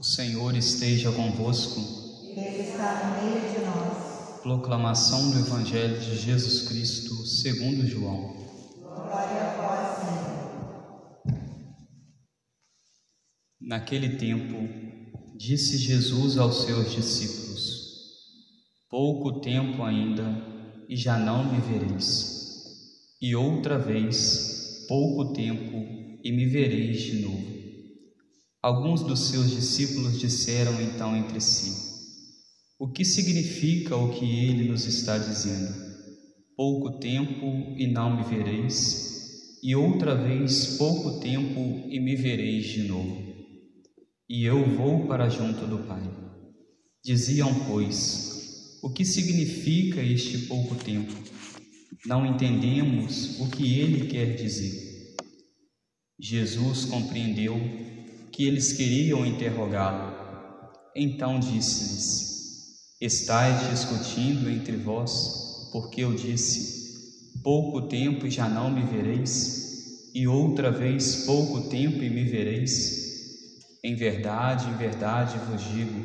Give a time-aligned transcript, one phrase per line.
[0.00, 1.78] O Senhor esteja convosco.
[2.34, 4.40] Ele está no meio de nós.
[4.40, 8.34] Proclamação do Evangelho de Jesus Cristo, segundo João.
[8.80, 11.36] Glória a vós, Senhor.
[13.60, 17.68] Naquele tempo, disse Jesus aos seus discípulos:
[18.88, 20.24] Pouco tempo ainda,
[20.88, 22.64] e já não me vereis.
[23.20, 25.76] E outra vez, pouco tempo,
[26.24, 27.59] e me vereis de novo.
[28.62, 31.72] Alguns dos seus discípulos disseram então entre si:
[32.78, 35.74] O que significa o que ele nos está dizendo?
[36.54, 42.82] Pouco tempo e não me vereis, e outra vez pouco tempo e me vereis de
[42.82, 43.30] novo.
[44.28, 46.02] E eu vou para junto do Pai.
[47.02, 51.14] Diziam, pois, o que significa este pouco tempo?
[52.04, 55.16] Não entendemos o que ele quer dizer.
[56.20, 57.58] Jesus compreendeu
[58.40, 60.00] que eles queriam interrogá-lo.
[60.96, 62.24] Então disse-lhes:
[62.98, 66.58] Estais discutindo entre vós, porque eu disse:
[67.44, 72.72] Pouco tempo e já não me vereis, e outra vez pouco tempo e me vereis?
[73.84, 76.00] Em verdade, em verdade vos digo: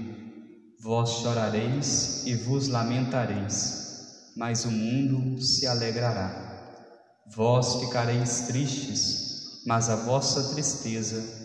[0.83, 6.35] vós chorareis e vos lamentareis, mas o mundo se alegrará.
[7.33, 11.44] Vós ficareis tristes, mas a vossa tristeza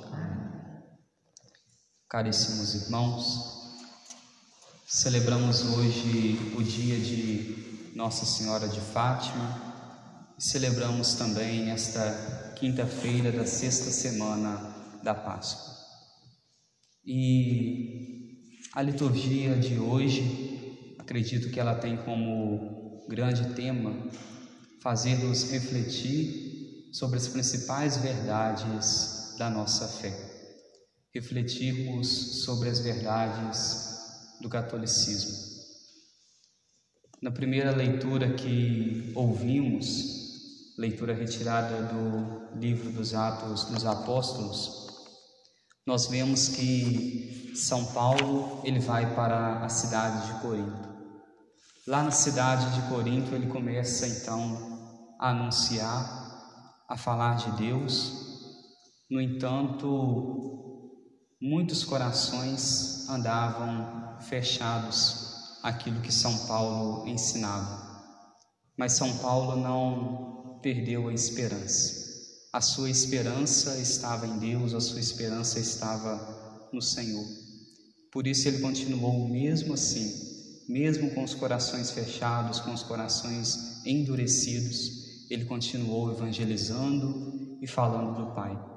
[2.11, 3.79] Caríssimos irmãos,
[4.85, 9.61] celebramos hoje o dia de Nossa Senhora de Fátima
[10.37, 15.73] e celebramos também esta quinta-feira da sexta semana da Páscoa.
[17.05, 18.41] E
[18.73, 23.95] a liturgia de hoje, acredito que ela tem como grande tema
[24.81, 30.30] fazer-nos refletir sobre as principais verdades da nossa fé.
[31.13, 33.91] Refletirmos sobre as verdades
[34.41, 35.51] do catolicismo.
[37.21, 44.87] Na primeira leitura que ouvimos, leitura retirada do livro dos Atos dos Apóstolos,
[45.85, 50.89] nós vemos que São Paulo ele vai para a cidade de Corinto.
[51.85, 58.13] Lá na cidade de Corinto ele começa então a anunciar, a falar de Deus.
[59.09, 60.60] No entanto,
[61.41, 67.89] muitos corações andavam fechados àquilo que São Paulo ensinava.
[68.77, 71.99] Mas São Paulo não perdeu a esperança.
[72.53, 77.25] A sua esperança estava em Deus, a sua esperança estava no Senhor.
[78.11, 80.13] Por isso ele continuou mesmo assim,
[80.69, 88.35] mesmo com os corações fechados, com os corações endurecidos, ele continuou evangelizando e falando do
[88.35, 88.70] Pai.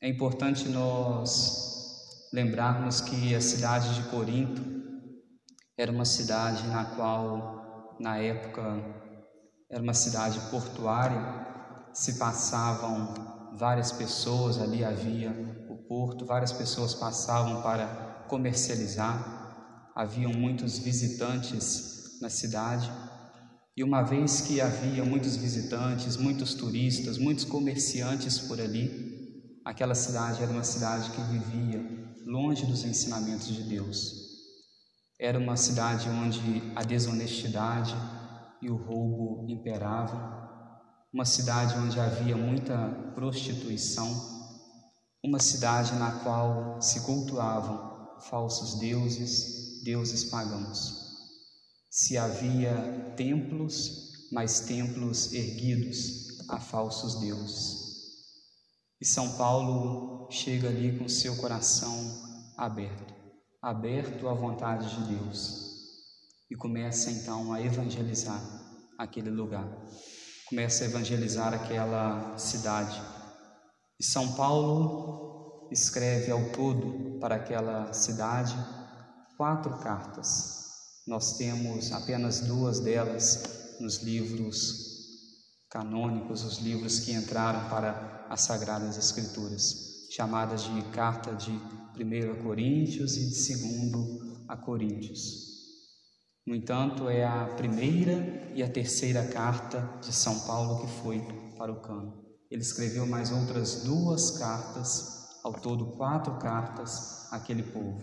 [0.00, 4.62] É importante nós lembrarmos que a cidade de Corinto
[5.76, 8.62] era uma cidade na qual, na época,
[9.68, 11.46] era uma cidade portuária
[11.92, 13.12] se passavam
[13.56, 15.32] várias pessoas, ali havia
[15.68, 22.88] o porto, várias pessoas passavam para comercializar, haviam muitos visitantes na cidade.
[23.76, 29.17] E uma vez que havia muitos visitantes, muitos turistas, muitos comerciantes por ali,
[29.68, 31.78] aquela cidade era uma cidade que vivia
[32.24, 34.14] longe dos ensinamentos de Deus.
[35.20, 37.94] Era uma cidade onde a desonestidade
[38.62, 40.18] e o roubo imperavam,
[41.12, 44.08] uma cidade onde havia muita prostituição,
[45.22, 50.94] uma cidade na qual se cultuavam falsos deuses, deuses pagãos.
[51.90, 57.87] Se havia templos, mas templos erguidos a falsos deuses.
[59.00, 61.96] E São Paulo chega ali com seu coração
[62.56, 63.14] aberto,
[63.62, 65.68] aberto à vontade de Deus,
[66.50, 68.42] e começa então a evangelizar
[68.98, 69.68] aquele lugar
[70.48, 72.98] começa a evangelizar aquela cidade.
[74.00, 78.56] E São Paulo escreve ao todo para aquela cidade
[79.36, 81.02] quatro cartas.
[81.06, 84.97] Nós temos apenas duas delas nos livros
[85.70, 91.58] canônicos, os livros que entraram para as Sagradas Escrituras, chamadas de carta de 1
[91.96, 95.48] 1 a Coríntios e de segundo a Coríntios.
[96.46, 101.20] No entanto, é a primeira e a terceira carta de São Paulo que foi
[101.58, 102.24] para o cano.
[102.50, 108.00] Ele escreveu mais outras duas cartas, ao todo quatro cartas àquele povo.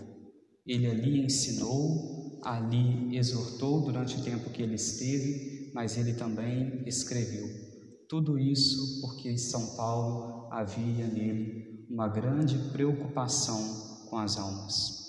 [0.65, 7.45] Ele ali ensinou, ali exortou durante o tempo que ele esteve, mas ele também escreveu.
[8.07, 15.03] Tudo isso porque São Paulo havia nele uma grande preocupação com as almas.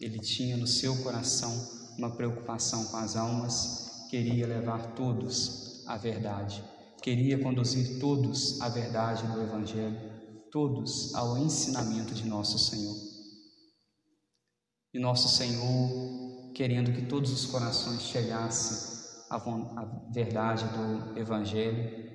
[0.00, 1.52] Ele tinha no seu coração
[1.98, 6.64] uma preocupação com as almas, queria levar todos à verdade,
[7.02, 10.00] queria conduzir todos à verdade do Evangelho,
[10.50, 12.96] todos ao ensinamento de nosso Senhor.
[14.94, 18.95] E nosso Senhor, querendo que todos os corações chegassem
[19.36, 22.06] à verdade do Evangelho,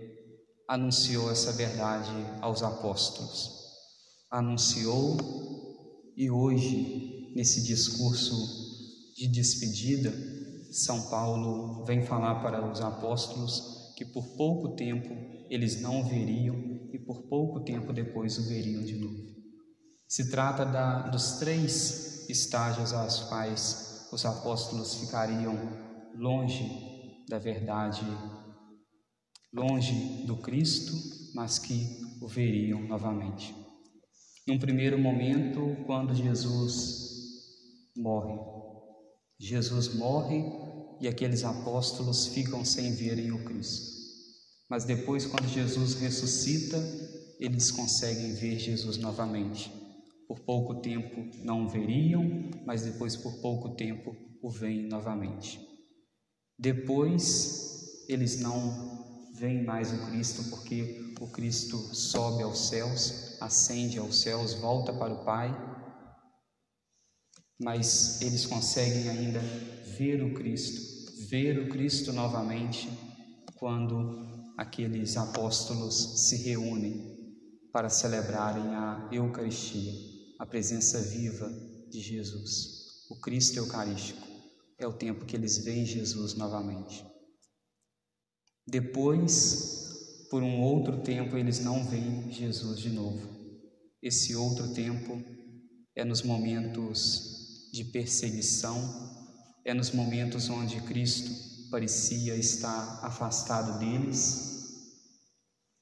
[0.67, 3.49] anunciou essa verdade aos apóstolos.
[4.29, 5.17] Anunciou
[6.15, 8.35] e hoje, nesse discurso
[9.15, 10.13] de despedida,
[10.71, 15.09] São Paulo vem falar para os apóstolos que por pouco tempo
[15.49, 16.55] eles não o veriam
[16.93, 19.31] e por pouco tempo depois o veriam de novo.
[20.07, 25.55] Se trata da, dos três estágios aos quais os apóstolos ficariam
[26.15, 26.90] longe
[27.31, 28.05] da verdade,
[29.53, 30.91] longe do Cristo,
[31.33, 33.55] mas que o veriam novamente.
[34.45, 37.09] Num primeiro momento, quando Jesus
[37.95, 38.37] morre,
[39.39, 40.43] Jesus morre
[40.99, 44.01] e aqueles apóstolos ficam sem verem o Cristo.
[44.69, 46.77] Mas depois, quando Jesus ressuscita,
[47.39, 49.71] eles conseguem ver Jesus novamente.
[50.27, 55.70] Por pouco tempo não o veriam, mas depois, por pouco tempo, o veem novamente.
[56.61, 64.21] Depois, eles não veem mais o Cristo, porque o Cristo sobe aos céus, ascende aos
[64.21, 65.71] céus, volta para o Pai
[67.63, 69.39] mas eles conseguem ainda
[69.97, 72.89] ver o Cristo, ver o Cristo novamente
[73.55, 74.27] quando
[74.57, 77.19] aqueles apóstolos se reúnem
[77.71, 79.93] para celebrarem a Eucaristia,
[80.39, 81.49] a presença viva
[81.89, 83.05] de Jesus.
[83.09, 84.27] O Cristo Eucarístico
[84.81, 87.05] é o tempo que eles veem Jesus novamente.
[88.67, 93.29] Depois, por um outro tempo, eles não veem Jesus de novo.
[94.01, 95.21] Esse outro tempo
[95.95, 98.77] é nos momentos de perseguição,
[99.63, 104.51] é nos momentos onde Cristo parecia estar afastado deles,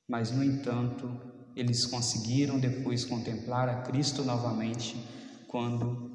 [0.07, 1.09] mas no entanto,
[1.55, 4.95] eles conseguiram depois contemplar a Cristo novamente
[5.47, 6.08] quando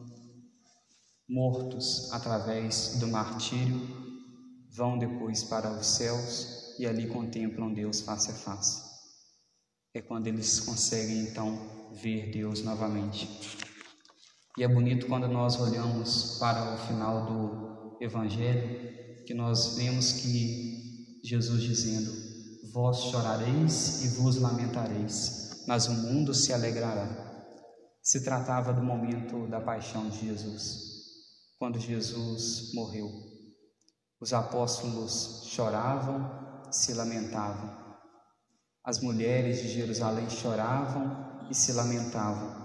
[1.28, 3.80] mortos através do martírio
[4.70, 8.82] vão depois para os céus e ali contemplam Deus face a face.
[9.94, 11.56] É quando eles conseguem então
[11.92, 13.28] ver Deus novamente.
[14.58, 21.20] E é bonito quando nós olhamos para o final do Evangelho, que nós vemos que
[21.24, 22.12] Jesus dizendo:
[22.72, 27.22] Vós chorareis e vos lamentareis, mas o mundo se alegrará.
[28.02, 30.93] Se tratava do momento da paixão de Jesus,
[31.58, 33.10] quando Jesus morreu.
[34.20, 37.82] Os apóstolos choravam, se lamentavam.
[38.82, 42.64] As mulheres de Jerusalém choravam e se lamentavam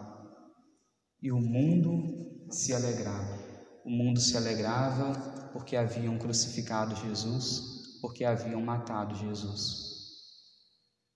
[1.21, 3.37] e o mundo se alegrava.
[3.85, 9.89] O mundo se alegrava porque haviam crucificado Jesus, porque haviam matado Jesus.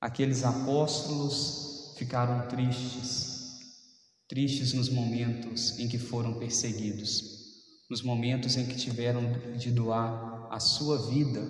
[0.01, 3.59] Aqueles apóstolos ficaram tristes,
[4.27, 7.42] tristes nos momentos em que foram perseguidos,
[7.93, 9.21] nos momentos em que tiveram
[9.55, 11.47] de doar a sua vida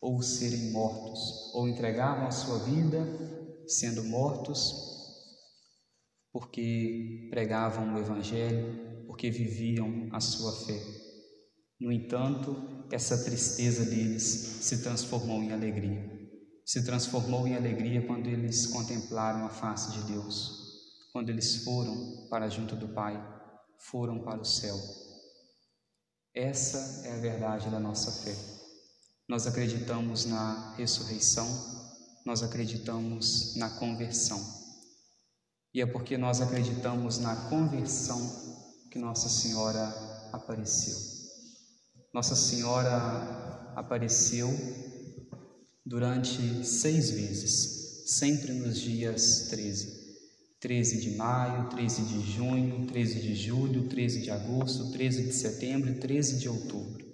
[0.00, 3.06] ou serem mortos, ou entregavam a sua vida
[3.66, 4.72] sendo mortos
[6.32, 10.80] porque pregavam o Evangelho, porque viviam a sua fé.
[11.78, 12.56] No entanto,
[12.90, 16.10] essa tristeza deles se transformou em alegria.
[16.64, 22.48] Se transformou em alegria quando eles contemplaram a face de Deus, quando eles foram para
[22.48, 23.42] junto do Pai,
[23.82, 25.01] foram para o céu.
[26.34, 28.34] Essa é a verdade da nossa fé.
[29.28, 31.46] Nós acreditamos na ressurreição,
[32.24, 34.40] nós acreditamos na conversão.
[35.74, 38.18] E é porque nós acreditamos na conversão
[38.90, 39.88] que Nossa Senhora
[40.32, 40.96] apareceu.
[42.14, 44.48] Nossa Senhora apareceu
[45.84, 50.01] durante seis vezes, sempre nos dias 13.
[50.62, 55.90] 13 de maio, 13 de junho, 13 de julho, 13 de agosto, 13 de setembro
[55.90, 57.04] e 13 de outubro.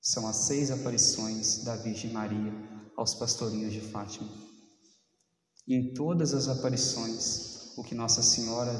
[0.00, 2.52] São as seis aparições da Virgem Maria
[2.96, 4.28] aos pastorinhos de Fátima.
[5.68, 8.72] Em todas as aparições, o que Nossa Senhora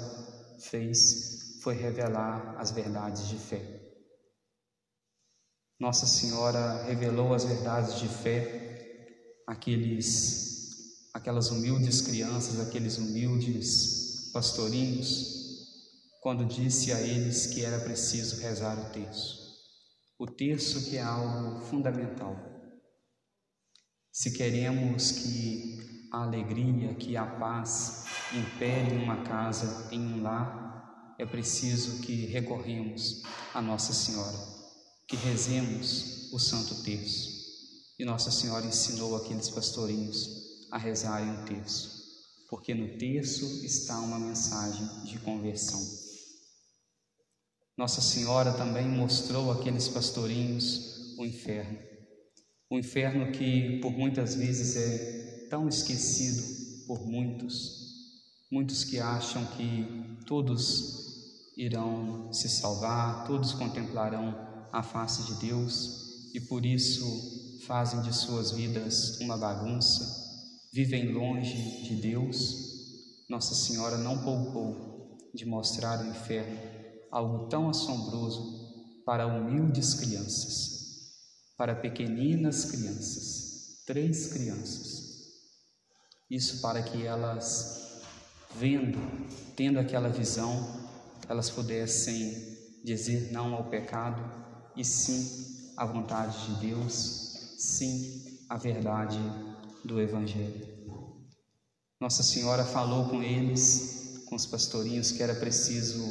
[0.58, 3.80] fez foi revelar as verdades de fé.
[5.78, 10.49] Nossa Senhora revelou as verdades de fé àqueles,
[11.12, 15.38] aquelas humildes crianças, aqueles humildes pastorinhos,
[16.20, 19.40] quando disse a eles que era preciso rezar o terço.
[20.18, 22.36] O terço que é algo fundamental.
[24.12, 31.14] Se queremos que a alegria, que a paz impere em uma casa, em um lar,
[31.18, 33.22] é preciso que recorremos
[33.54, 34.38] a Nossa Senhora,
[35.08, 37.30] que rezemos o Santo Terço.
[37.98, 40.39] E Nossa Senhora ensinou aqueles pastorinhos
[40.70, 41.90] a rezarem o terço,
[42.48, 45.80] porque no terço está uma mensagem de conversão.
[47.76, 51.78] Nossa Senhora também mostrou àqueles pastorinhos o inferno.
[52.68, 57.80] O inferno que por muitas vezes é tão esquecido por muitos,
[58.50, 64.34] muitos que acham que todos irão se salvar, todos contemplarão
[64.72, 70.19] a face de Deus e por isso fazem de suas vidas uma bagunça,
[70.72, 73.24] vivem longe de Deus.
[73.28, 76.58] Nossa Senhora não poupou de mostrar o inferno
[77.10, 81.12] algo tão assombroso para humildes crianças,
[81.56, 85.00] para pequeninas crianças, três crianças.
[86.30, 88.02] Isso para que elas,
[88.54, 88.98] vendo,
[89.56, 90.88] tendo aquela visão,
[91.28, 94.22] elas pudessem dizer não ao pecado
[94.76, 99.18] e sim à vontade de Deus, sim à verdade
[99.84, 100.68] do Evangelho.
[102.00, 106.02] Nossa Senhora falou com eles, com os pastorinhos, que era preciso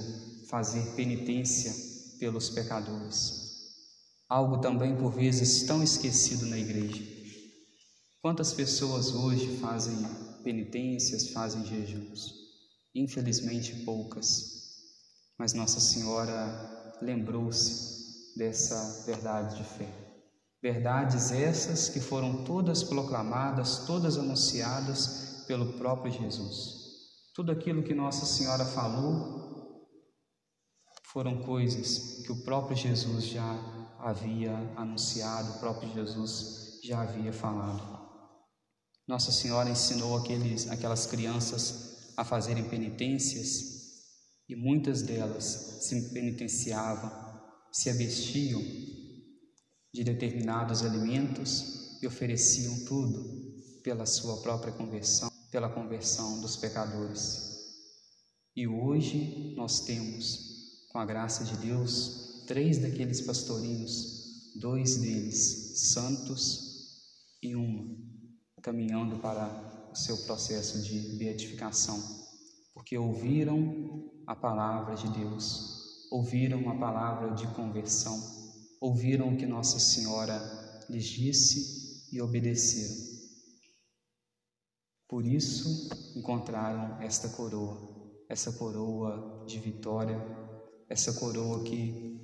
[0.48, 1.74] fazer penitência
[2.20, 3.50] pelos pecadores.
[4.28, 7.04] Algo também por vezes tão esquecido na igreja.
[8.22, 9.96] Quantas pessoas hoje fazem
[10.44, 12.34] penitências, fazem jejuns?
[12.94, 14.60] Infelizmente poucas.
[15.38, 20.09] Mas Nossa Senhora lembrou-se dessa verdade de fé.
[20.62, 26.80] Verdades essas que foram todas proclamadas, todas anunciadas pelo próprio Jesus.
[27.34, 29.40] Tudo aquilo que Nossa Senhora falou
[31.06, 33.54] foram coisas que o próprio Jesus já
[34.00, 38.00] havia anunciado, o próprio Jesus já havia falado.
[39.08, 43.80] Nossa Senhora ensinou aqueles, aquelas crianças a fazerem penitências
[44.48, 45.46] e muitas delas
[45.82, 47.10] se penitenciavam,
[47.72, 48.62] se abstiam
[49.94, 53.50] de determinados alimentos e ofereciam tudo
[53.84, 57.50] pela sua própria conversão, pela conversão dos pecadores.
[58.56, 66.70] E hoje nós temos com a graça de Deus, três daqueles pastorinhos, dois deles santos
[67.42, 68.10] e uma
[68.62, 71.98] caminhando para o seu processo de beatificação,
[72.74, 78.20] porque ouviram a palavra de Deus, ouviram a palavra de conversão,
[78.80, 83.10] ouviram o que Nossa Senhora lhes disse e obedeceram.
[85.08, 90.18] Por isso encontraram esta coroa, essa coroa de vitória
[90.90, 92.20] essa coroa que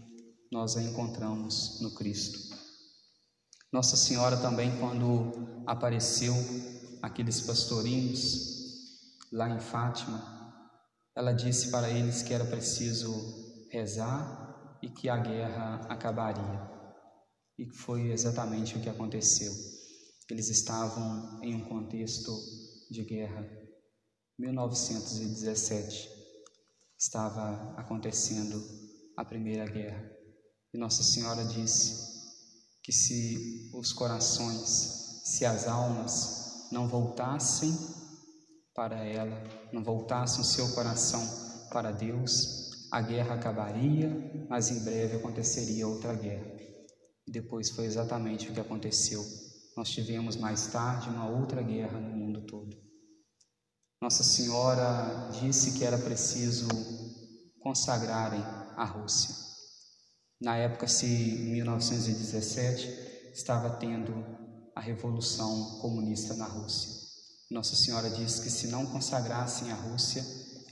[0.51, 2.55] nós a encontramos no Cristo.
[3.71, 6.33] Nossa Senhora também, quando apareceu
[7.01, 10.33] aqueles pastorinhos lá em Fátima,
[11.15, 13.13] ela disse para eles que era preciso
[13.69, 14.44] rezar
[14.85, 16.71] e que a guerra acabaria.
[17.57, 19.51] E foi exatamente o que aconteceu.
[20.29, 22.31] Eles estavam em um contexto
[22.91, 23.49] de guerra.
[24.37, 26.07] 1917
[26.99, 28.63] estava acontecendo
[29.17, 30.07] a Primeira Guerra.
[30.71, 32.13] E Nossa Senhora disse
[32.83, 37.75] que se os corações, se as almas não voltassem
[38.75, 39.35] para ela,
[39.73, 41.21] não voltassem o seu coração
[41.71, 46.45] para Deus, a guerra acabaria, mas em breve aconteceria outra guerra.
[47.27, 49.23] E depois foi exatamente o que aconteceu.
[49.75, 52.75] Nós tivemos mais tarde uma outra guerra no mundo todo.
[54.01, 56.67] Nossa Senhora disse que era preciso
[57.59, 58.41] consagrarem
[58.75, 59.33] a Rússia.
[60.39, 64.13] Na época, se em 1917 estava tendo
[64.75, 66.91] a revolução comunista na Rússia.
[67.49, 70.23] Nossa Senhora disse que se não consagrassem a Rússia,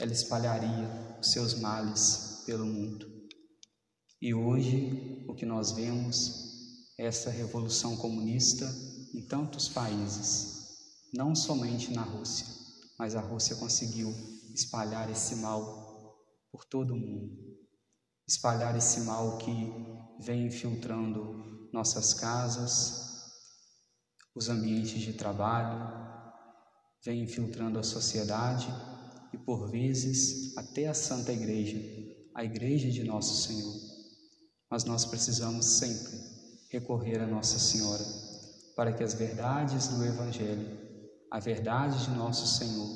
[0.04, 3.08] ela espalharia os seus males pelo mundo.
[4.22, 8.66] E hoje o que nós vemos é essa revolução comunista
[9.14, 12.46] em tantos países, não somente na Rússia,
[13.00, 14.14] mas a Rússia conseguiu
[14.54, 16.20] espalhar esse mal
[16.52, 17.38] por todo o mundo.
[18.28, 19.72] Espalhar esse mal que
[20.20, 23.24] vem infiltrando nossas casas,
[24.36, 25.80] os ambientes de trabalho,
[27.06, 28.68] vem infiltrando a sociedade
[29.34, 31.78] e por vezes até a Santa Igreja,
[32.36, 33.74] a Igreja de Nosso Senhor.
[34.70, 36.20] Mas nós precisamos sempre
[36.70, 38.04] recorrer a Nossa Senhora
[38.76, 40.78] para que as verdades do Evangelho,
[41.32, 42.90] a verdade de Nosso Senhor,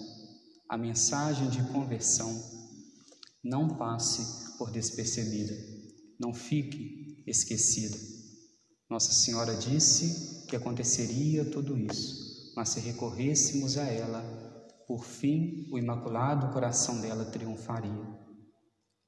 [0.69, 2.31] a mensagem de conversão
[3.43, 5.55] não passe por despercebida,
[6.19, 7.97] não fique esquecida.
[8.89, 14.23] Nossa Senhora disse que aconteceria tudo isso, mas se recorrêssemos a ela,
[14.87, 17.91] por fim o imaculado coração dela triunfaria.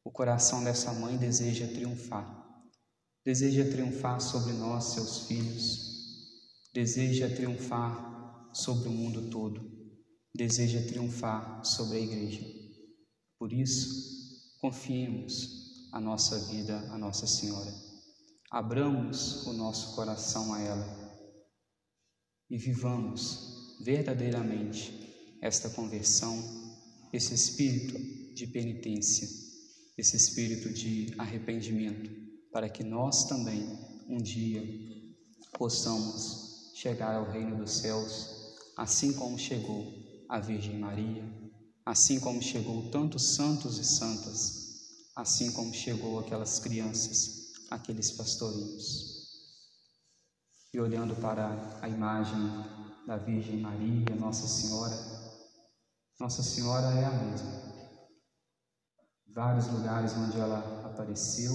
[0.04, 2.38] O coração dessa mãe deseja triunfar.
[3.26, 6.68] Deseja triunfar sobre nós, seus filhos.
[6.74, 9.62] Deseja triunfar sobre o mundo todo.
[10.36, 12.46] Deseja triunfar sobre a igreja.
[13.38, 17.74] Por isso, confiemos a nossa vida a Nossa Senhora.
[18.52, 21.10] Abramos o nosso coração a ela
[22.50, 24.99] e vivamos verdadeiramente
[25.42, 26.38] esta conversão,
[27.12, 29.28] esse espírito de penitência,
[29.98, 32.10] esse espírito de arrependimento,
[32.52, 33.64] para que nós também
[34.08, 34.64] um dia
[35.58, 39.94] possamos chegar ao reino dos céus, assim como chegou
[40.30, 41.24] a Virgem Maria,
[41.86, 49.20] assim como chegou tantos santos e santas, assim como chegou aquelas crianças, aqueles pastorinhos.
[50.74, 52.40] E olhando para a imagem
[53.08, 55.19] da Virgem Maria, Nossa Senhora,
[56.20, 57.50] Nossa Senhora é a mesma.
[59.34, 61.54] Vários lugares onde ela apareceu,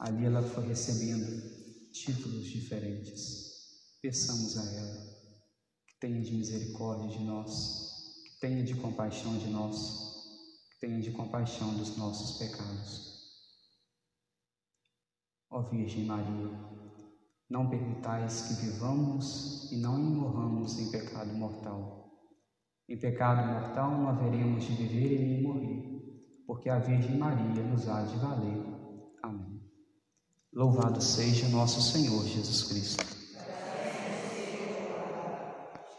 [0.00, 4.00] ali ela foi recebendo títulos diferentes.
[4.02, 5.16] Peçamos a ela
[5.86, 10.16] que tenha de misericórdia de nós, que tenha de compaixão de nós,
[10.72, 13.14] que tenha de compaixão dos nossos pecados.
[15.48, 16.50] Ó Virgem Maria,
[17.48, 21.95] não permitais que vivamos e não morramos em pecado mortal.
[22.88, 27.88] Em pecado mortal não haveremos de viver e nem morrer, porque a Virgem Maria nos
[27.88, 28.62] há de valer.
[29.22, 29.60] Amém.
[30.52, 33.15] Louvado seja nosso Senhor Jesus Cristo.